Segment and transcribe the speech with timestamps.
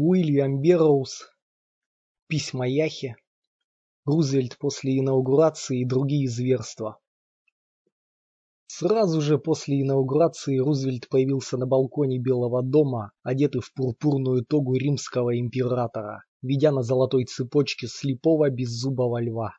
[0.00, 1.28] Уильям Берроуз,
[2.28, 3.16] письма Яхи,
[4.04, 7.00] Рузвельт после инаугурации и другие зверства.
[8.68, 15.36] Сразу же после инаугурации Рузвельт появился на балконе Белого дома, одетый в пурпурную тогу римского
[15.36, 19.56] императора, ведя на золотой цепочке слепого беззубого льва.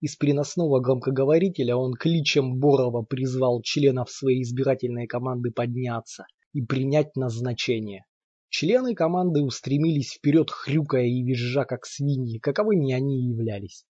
[0.00, 8.04] Из переносного громкоговорителя он кличем Борова призвал членов своей избирательной команды подняться и принять назначение.
[8.54, 13.86] Члены команды устремились вперед, хрюкая и визжа, как свиньи, каковыми они и являлись.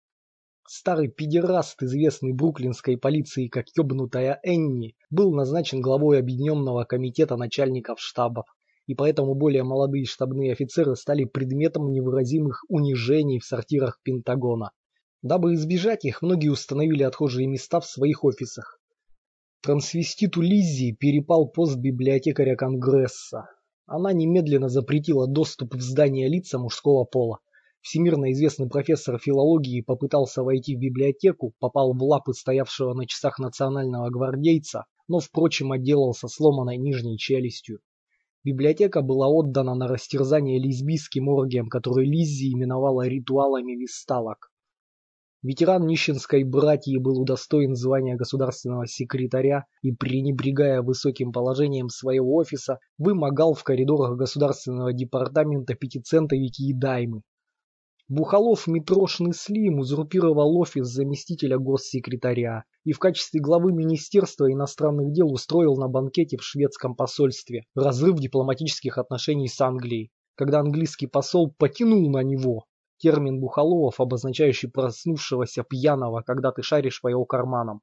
[0.68, 8.48] Старый педераст, известный бруклинской полиции как ёбнутая Энни, был назначен главой Объединенного комитета начальников штабов,
[8.88, 14.72] и поэтому более молодые штабные офицеры стали предметом невыразимых унижений в сортирах Пентагона.
[15.22, 18.80] Дабы избежать их, многие установили отхожие места в своих офисах.
[19.62, 23.50] Трансвеститу Лиззи перепал пост библиотекаря Конгресса,
[23.88, 27.40] она немедленно запретила доступ в здание лица мужского пола.
[27.80, 34.10] Всемирно известный профессор филологии попытался войти в библиотеку, попал в лапы стоявшего на часах национального
[34.10, 37.80] гвардейца, но, впрочем, отделался сломанной нижней челюстью.
[38.44, 44.52] Библиотека была отдана на растерзание лесбийским оргиям, которые Лиззи именовала ритуалами висталок.
[45.48, 53.54] Ветеран нищенской братьи был удостоен звания государственного секретаря и, пренебрегая высоким положением своего офиса, вымогал
[53.54, 57.22] в коридорах государственного департамента пятицентовики и даймы.
[58.10, 65.78] Бухалов Митрошный Слим узурпировал офис заместителя госсекретаря и в качестве главы Министерства иностранных дел устроил
[65.78, 72.22] на банкете в шведском посольстве разрыв дипломатических отношений с Англией, когда английский посол потянул на
[72.22, 72.66] него,
[72.98, 77.82] термин Бухаловов, обозначающий проснувшегося пьяного, когда ты шаришь по его карманам.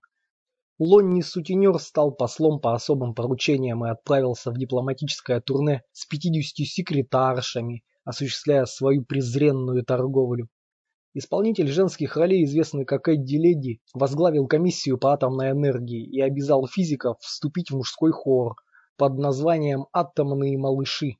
[0.78, 7.84] Лонни Сутенер стал послом по особым поручениям и отправился в дипломатическое турне с 50 секретаршами,
[8.04, 10.48] осуществляя свою презренную торговлю.
[11.16, 17.18] Исполнитель женских ролей, известный как Эдди Леди, возглавил комиссию по атомной энергии и обязал физиков
[17.20, 18.56] вступить в мужской хор
[18.96, 21.18] под названием «Атомные малыши».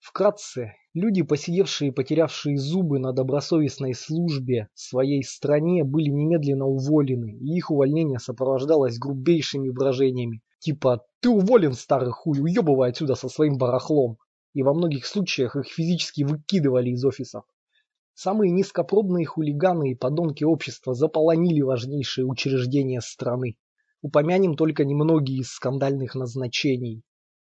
[0.00, 7.56] Вкратце, Люди, посидевшие и потерявшие зубы на добросовестной службе своей стране, были немедленно уволены, и
[7.56, 14.18] их увольнение сопровождалось грубейшими выражениями, типа «ты уволен, старый хуй, уебывай отсюда со своим барахлом»,
[14.52, 17.44] и во многих случаях их физически выкидывали из офисов.
[18.14, 23.58] Самые низкопробные хулиганы и подонки общества заполонили важнейшие учреждения страны.
[24.02, 27.04] Упомянем только немногие из скандальных назначений.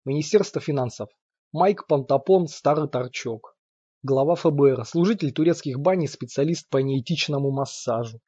[0.04, 1.08] Министерство финансов,
[1.54, 3.56] Майк Пантапон– старый торчок.
[4.02, 8.20] Глава ФБР, служитель турецких бань и специалист по неэтичному массажу.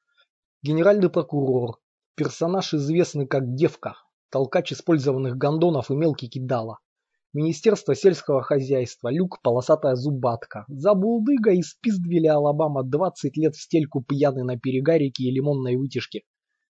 [0.62, 1.76] Генеральный прокурор,
[2.14, 3.96] персонаж известный как Девка,
[4.30, 6.78] толкач использованных гондонов и мелкий кидала.
[7.34, 10.64] Министерство сельского хозяйства, люк, полосатая зубатка.
[10.68, 16.22] Забулдыга из Пиздвилля, Алабама, 20 лет в стельку пьяный на перегарике и лимонной вытяжке.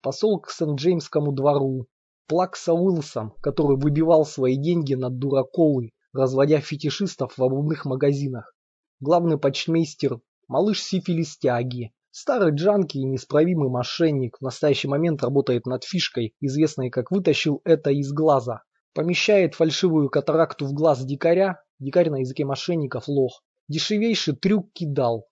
[0.01, 1.87] Посол к Сент-Джеймскому двору.
[2.27, 8.55] Плакса Уилсон, который выбивал свои деньги на дураколы разводя фетишистов в обувных магазинах.
[8.99, 16.35] Главный почмейстер, малыш сифилистяги, старый джанки и неисправимый мошенник, в настоящий момент работает над фишкой,
[16.39, 18.61] известной как «вытащил это из глаза».
[18.93, 23.43] Помещает фальшивую катаракту в глаз дикаря, дикарь на языке мошенников лох.
[23.67, 25.27] Дешевейший трюк кидал.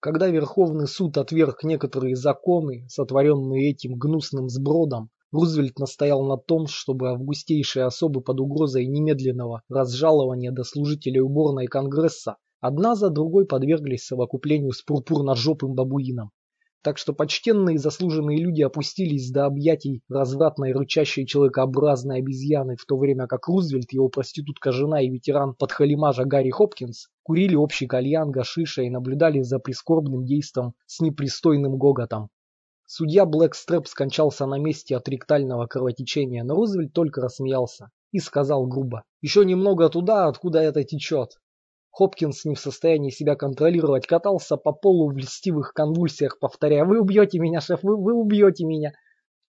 [0.00, 7.10] Когда Верховный суд отверг некоторые законы, сотворенные этим гнусным сбродом, Рузвельт настоял на том, чтобы
[7.10, 14.72] августейшие особы под угрозой немедленного разжалования до служителей уборной Конгресса одна за другой подверглись совокуплению
[14.72, 16.30] с пурпурно-жопым бабуином.
[16.80, 23.26] Так что почтенные заслуженные люди опустились до объятий развратной рычащей человекообразной обезьяны, в то время
[23.26, 29.42] как Рузвельт, его проститутка-жена и ветеран подхалимажа Гарри Хопкинс курили общий кальян гашиша и наблюдали
[29.42, 32.30] за прискорбным действом с непристойным гоготом.
[32.90, 39.04] Судья Блэкстрэп скончался на месте от ректального кровотечения, но Рузвельт только рассмеялся и сказал грубо.
[39.20, 41.32] «Еще немного туда, откуда это течет».
[41.90, 47.38] Хопкинс не в состоянии себя контролировать, катался по полу в льстивых конвульсиях, повторяя «Вы убьете
[47.38, 48.92] меня, шеф, вы, вы убьете меня!»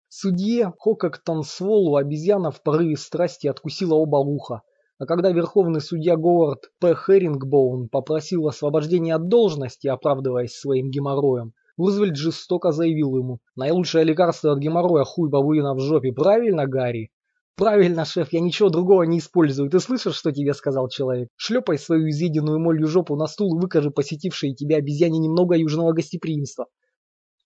[0.09, 4.63] Судье Хококтон Сволу обезьяна в порыве страсти откусила оба уха,
[4.97, 6.93] а когда верховный судья Говард П.
[6.93, 14.59] Херингбоун попросил освобождения от должности, оправдываясь своим геморроем, Рузвельт жестоко заявил ему, наилучшее лекарство от
[14.59, 17.09] геморроя хуй бабуина в жопе, правильно, Гарри?
[17.55, 19.69] Правильно, шеф, я ничего другого не использую.
[19.69, 21.29] Ты слышишь, что тебе сказал человек?
[21.37, 26.65] Шлепай свою изъеденную молью жопу на стул и выкажи посетившей тебя обезьяне немного южного гостеприимства.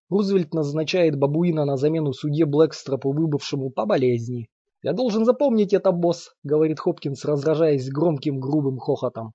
[0.09, 4.49] Рузвельт назначает бабуина на замену судье Блэкстропу, выбывшему по болезни.
[4.81, 9.33] «Я должен запомнить это, босс»,— говорит Хопкинс, раздражаясь громким грубым хохотом.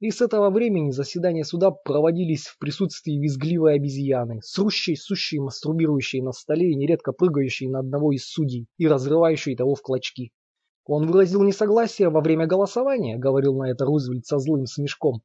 [0.00, 6.32] И с этого времени заседания суда проводились в присутствии визгливой обезьяны, срущей, сущей, мастурбирующей на
[6.32, 10.32] столе и нередко прыгающей на одного из судей и разрывающей того в клочки.
[10.86, 15.20] Он выразил несогласие во время голосования, говорил на это Рузвельт со злым смешком.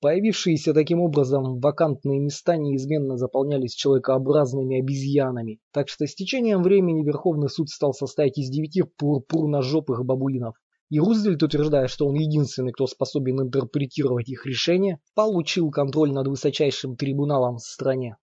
[0.00, 7.50] Появившиеся таким образом вакантные места неизменно заполнялись человекообразными обезьянами, так что с течением времени Верховный
[7.50, 10.54] суд стал состоять из девяти пурпурно-жопых бабуинов.
[10.90, 16.96] И Рузвельт, утверждая, что он единственный, кто способен интерпретировать их решения, получил контроль над высочайшим
[16.96, 18.16] трибуналом в стране.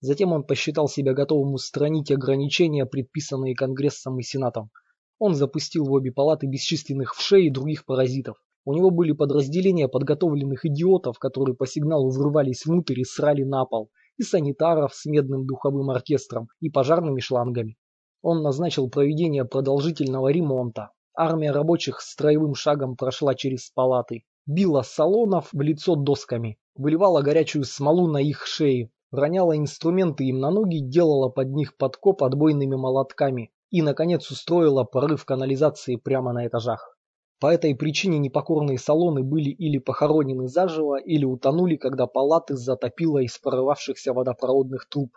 [0.00, 4.70] Затем он посчитал себя готовым устранить ограничения, предписанные Конгрессом и Сенатом.
[5.18, 8.36] Он запустил в обе палаты бесчисленных вшей и других паразитов.
[8.64, 13.90] У него были подразделения подготовленных идиотов, которые по сигналу врывались внутрь и срали на пол,
[14.16, 17.76] и санитаров с медным духовым оркестром, и пожарными шлангами.
[18.22, 20.90] Он назначил проведение продолжительного ремонта,
[21.20, 28.06] Армия рабочих строевым шагом прошла через палаты, била салонов в лицо досками, выливала горячую смолу
[28.06, 33.82] на их шеи, роняла инструменты им на ноги, делала под них подкоп отбойными молотками и,
[33.82, 36.96] наконец, устроила порыв канализации прямо на этажах.
[37.40, 43.36] По этой причине непокорные салоны были или похоронены заживо, или утонули, когда палаты затопило из
[43.38, 45.10] прорывавшихся водопроводных труб.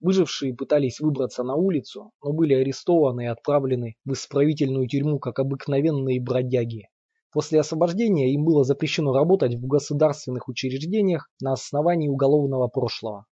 [0.00, 6.20] Выжившие пытались выбраться на улицу, но были арестованы и отправлены в исправительную тюрьму как обыкновенные
[6.20, 6.88] бродяги.
[7.32, 13.26] После освобождения им было запрещено работать в государственных учреждениях на основании уголовного прошлого.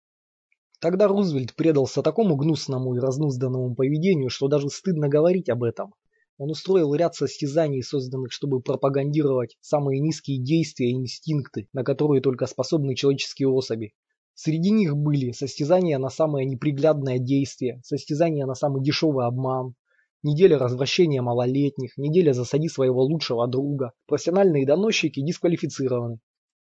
[0.80, 5.94] Тогда Рузвельт предался такому гнусному и разнузданному поведению, что даже стыдно говорить об этом.
[6.38, 12.46] Он устроил ряд состязаний, созданных, чтобы пропагандировать самые низкие действия и инстинкты, на которые только
[12.48, 13.94] способны человеческие особи.
[14.36, 19.76] Среди них были состязания на самое неприглядное действие, состязания на самый дешевый обман,
[20.24, 26.20] неделя развращения малолетних, неделя засади своего лучшего друга, профессиональные доносчики дисквалифицированы.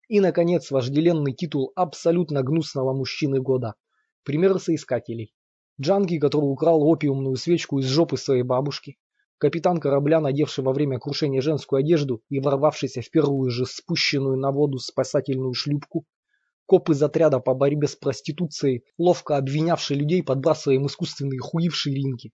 [0.09, 3.75] И, наконец, вожделенный титул абсолютно гнусного мужчины года.
[4.25, 5.33] Пример соискателей.
[5.81, 8.99] Джанки, который украл опиумную свечку из жопы своей бабушки.
[9.39, 14.53] Капитан корабля, надевший во время крушения женскую одежду и ворвавшийся в первую же спущенную на
[14.53, 16.05] воду спасательную шлюпку.
[16.67, 21.77] Коп из отряда по борьбе с проституцией, ловко обвинявший людей, подбрасывая им искусственные хуи в
[21.77, 22.33] ширинки.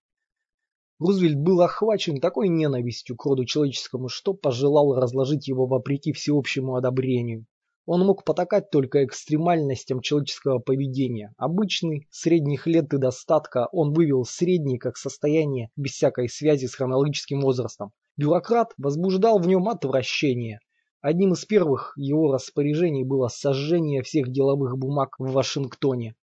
[0.99, 7.47] Рузвельт был охвачен такой ненавистью к роду человеческому, что пожелал разложить его вопреки всеобщему одобрению.
[7.87, 11.33] Он мог потакать только экстремальностям человеческого поведения.
[11.39, 17.41] Обычный, средних лет и достатка, он вывел средний как состояние без всякой связи с хронологическим
[17.41, 17.93] возрастом.
[18.19, 20.61] Бюрократ возбуждал в нем отвращение.
[21.01, 26.17] Одним из первых его распоряжений было сожжение всех деловых бумаг в Вашингтоне.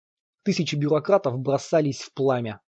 [0.43, 2.61] Тысячи бюрократов бросались в пламя.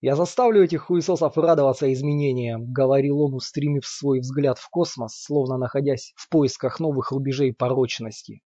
[0.00, 6.12] «Я заставлю этих хуесосов радоваться изменениям»,— говорил он, устремив свой взгляд в космос, словно находясь
[6.16, 8.42] в поисках новых рубежей порочности.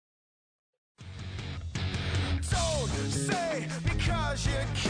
[4.37, 4.86] Don't say